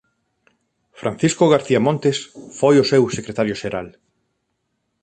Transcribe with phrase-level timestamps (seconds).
[1.01, 2.17] Francisco García Montes
[2.59, 3.87] foi o seu secretario xeral.